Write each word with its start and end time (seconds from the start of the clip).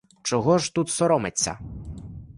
Чого 0.23 0.57
ж 0.57 0.73
тут 0.73 0.89
соромиться? 0.89 1.59